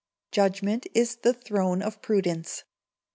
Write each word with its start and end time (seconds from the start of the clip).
[JUDGEMENT 0.31 0.87
IS 0.95 1.17
THE 1.17 1.31
THRONE 1.31 1.83
OF 1.83 2.01
PRUDENCE. 2.01 2.63